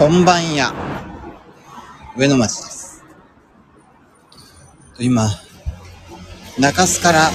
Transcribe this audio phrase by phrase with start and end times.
[0.00, 0.72] こんばんや。
[2.16, 3.04] 上野町です。
[4.98, 5.28] 今、
[6.58, 7.28] 中洲から、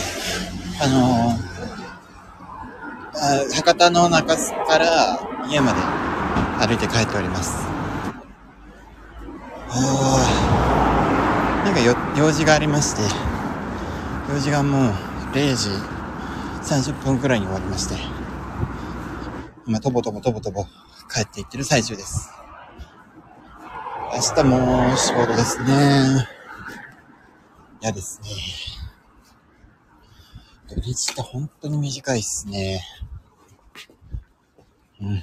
[0.81, 1.46] あのー
[3.17, 5.79] あ博多の中洲から家まで
[6.65, 7.67] 歩いて帰っております。
[9.69, 13.03] あなんかよ用事がありまして、
[14.33, 14.91] 用事がもう
[15.33, 15.69] 0時
[16.63, 17.93] 30分くらいに終わりまして、
[19.67, 20.66] 今、とぼとぼとぼとぼ
[21.13, 22.31] 帰っていってる最中です。
[24.15, 26.25] 明日も仕事ですね。
[27.81, 28.29] 嫌ですね。
[30.69, 32.81] 土日って本当に短いっすね。
[35.01, 35.15] うん。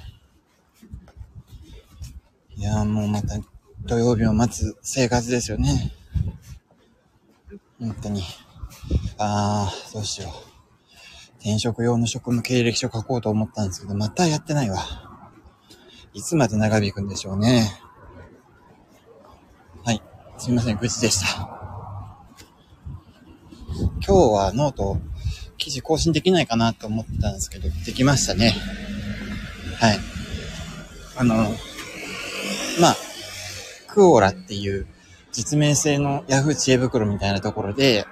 [2.55, 3.39] いやーもうまた
[3.83, 5.91] 土曜日を待つ生活ですよね。
[7.79, 8.21] 本当に。
[9.17, 10.31] あー、どうしよう。
[11.39, 14.77] 転職用の職務経歴書書こうと思ったんですけど、またやってないわ。
[16.13, 17.71] いつまで長引くんでしょうね。
[20.43, 21.47] すみません、愚痴でした。
[23.77, 24.97] 今日はノート、
[25.57, 28.53] 記事更新できないかなと思ってたんですけど、できましたね。
[29.79, 29.99] はい。
[31.15, 31.35] あの、
[32.81, 32.95] まあ、
[33.87, 34.85] クオーラっていう
[35.31, 38.05] 実名制の Yahoo 知恵袋みたいなところで、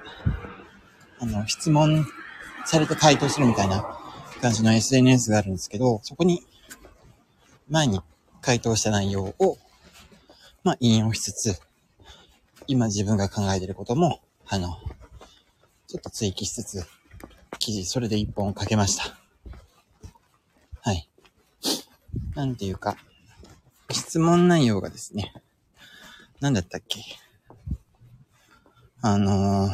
[1.20, 2.08] あの、質問
[2.66, 4.00] されて回答するみたいな
[4.42, 6.46] 感じの SNS があるんですけど、そこに
[7.70, 8.00] 前に
[8.40, 9.58] 回答した内容を、
[10.64, 11.71] まあ、引用しつつ、
[12.72, 14.78] 今自分が考えてることも、あの、
[15.88, 16.86] ちょっと追記しつつ、
[17.60, 19.14] 記事、それで一本書けました。
[20.80, 21.10] はい。
[22.34, 22.96] なんていうか、
[23.92, 25.34] 質問内容がですね、
[26.40, 27.02] なんだったっけ？
[29.02, 29.74] あのー、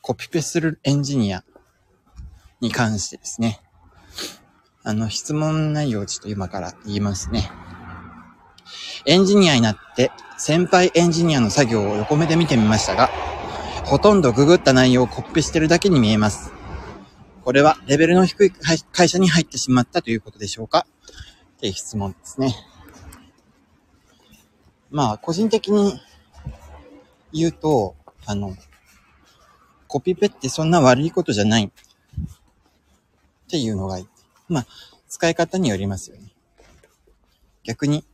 [0.00, 1.44] コピペするエンジニア
[2.62, 3.60] に関してですね、
[4.84, 7.50] あの、質問内容をちょっと今から言いますね。
[9.04, 13.10] エンジニアになって、先輩エンジニアの作業を横目で見てみましたが、
[13.84, 16.52] ほとんどググった内容をコピペしてるだけに見えます。
[17.44, 20.86] これはレベルの低い会会社に入ってしまったということでしょうか？
[21.56, 22.54] っていう質問ですね。
[24.90, 26.00] まあ、個人的に
[27.32, 27.94] 言うと、
[28.26, 28.54] あの、
[29.86, 31.70] コピペってそんな悪いことじゃないっ
[33.48, 33.98] ていうのが、
[34.48, 34.66] まあ、
[35.08, 36.32] 使い方によりますよね。
[37.64, 38.04] 逆に、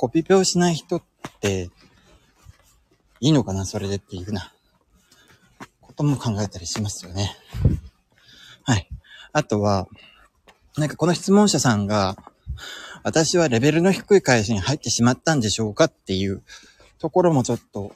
[0.00, 1.02] コピペをしない人っ
[1.42, 1.68] て、
[3.20, 4.50] いいのかなそれでっていうふうな、
[5.82, 7.36] ことも考えたりしますよね。
[8.64, 8.88] はい。
[9.34, 9.88] あとは、
[10.78, 12.16] なんかこの質問者さんが、
[13.02, 16.42] 私はレベルの低い会社に入ってしまったんでしょうかっていう
[16.98, 17.92] ところもちょっと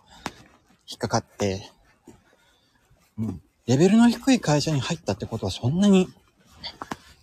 [0.87, 1.71] 引っかかって、
[3.17, 6.11] うん、レベルの低い会社に入ったってことはそんなに、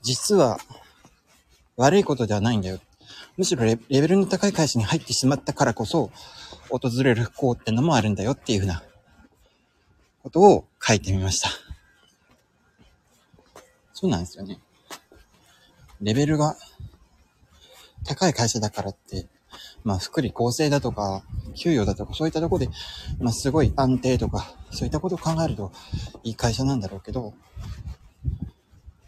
[0.02, 0.58] 実は
[1.78, 2.80] 悪いことではないんだよ。
[3.38, 6.12] むしろレベルの高い会社に入ってしまったからこそ、
[6.70, 8.84] 訪れる不幸ってのもあるんだよっていうふうな
[10.24, 11.50] ことを書いてみました。
[13.94, 14.60] そうなんですよね。
[16.02, 16.56] レベルが
[18.06, 19.28] 高い会社だからって、
[19.84, 21.24] まあ、福利厚生だとか、
[21.56, 22.70] 給与だとか、そういったとこで、
[23.20, 25.72] まあ、すごい安定とか、そういったことを考えると、
[26.24, 27.34] いい会社なんだろうけど、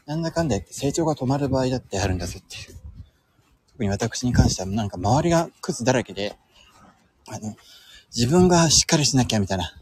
[0.05, 2.82] なんだかんだ言って成長が止まる場合だってあるんだぞっていう。
[3.83, 6.37] に私に関しては、なんか周りがクズだらけで、
[7.27, 7.55] あの、
[8.15, 9.73] 自分がしっかりしなきゃみたいな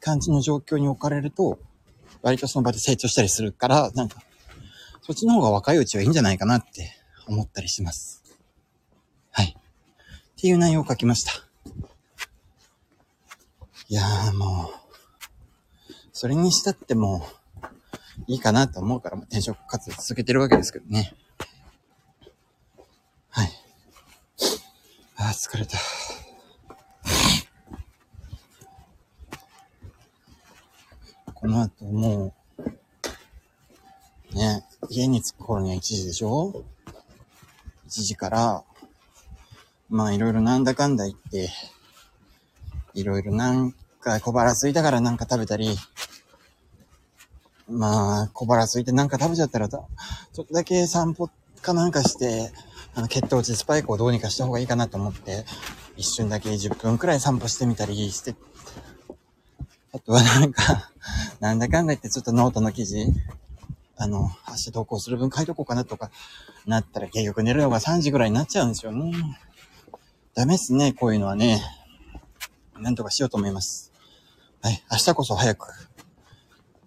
[0.00, 1.58] 感じの状況に置かれると、
[2.22, 4.22] 割とその場で成長したりするから、なんか、
[5.02, 6.92] そっちの方が若いうちはいいんじゃないかなって
[7.26, 8.22] 思ったりします。
[9.30, 9.56] はい。
[9.56, 11.32] っていう内容を書きました。
[13.88, 14.70] いやーも
[15.88, 17.40] う、それにしたってもう、
[18.26, 21.14] いいかなと思うから、転職活動続けてるわけですけどね。
[23.30, 23.50] はい。
[25.30, 25.78] あ疲れた。
[31.34, 32.34] この後も
[34.34, 36.64] う、ね、家に着く頃には1時でしょ
[37.86, 38.64] ?1 時から、
[39.88, 41.48] まあいろいろなんだかんだ言って、
[42.94, 45.76] いろいろなんか小腹空いたからなんか食べたり、
[47.68, 49.86] まあ小腹空いてなんか食べちゃったら、ちょ
[50.42, 51.30] っとだけ散歩
[51.62, 52.50] かなんかして、
[52.94, 55.44] あの血糖値スパイクをどうにかした方がいいかなと思って、
[55.96, 58.34] 一瞬だけ10分くらい散歩してみたりして、
[59.92, 60.90] あとはなんか、
[61.40, 63.06] なんだかんだ言ってちょっとノートの記事、
[63.96, 66.10] あの、明日投稿する分書いとこうかなとか、
[66.66, 69.12] なったら結局寝るのが3時ぐらいになっちゃうんですよね。
[70.34, 71.62] ダメっすね、こういうのはね。
[72.78, 73.92] なんとかしようと思います。
[74.62, 74.82] はい。
[74.90, 75.68] 明日こそ早く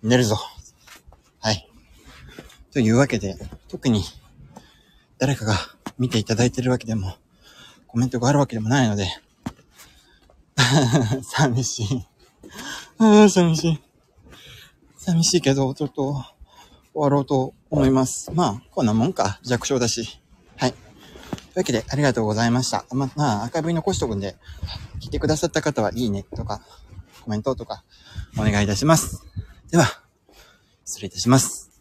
[0.02, 0.38] 寝るぞ。
[1.40, 1.70] はい。
[2.72, 3.36] というわけで、
[3.68, 4.04] 特に
[5.20, 5.54] 誰かが
[5.98, 7.16] 見ていただいてるわけでも、
[7.88, 9.08] コメントがあるわけでもないので、
[11.24, 12.06] 寂しい。
[13.00, 13.82] あ、寂しい。
[14.98, 18.32] 寂しいけど、ちょっと終わろうと思います。
[18.32, 19.40] まあ、こんなもんか。
[19.44, 20.22] 弱小だし。
[20.58, 20.72] はい。
[20.72, 22.86] というわけで、ありがとうございました。
[22.92, 24.38] ままあ、アーカイブに残しとくんで、
[25.00, 26.62] 聞いてくださった方はいいねとか、
[27.24, 27.84] コメントとか、
[28.38, 29.24] お願いいたします。
[29.70, 29.86] では、
[30.86, 31.73] 失礼いたします。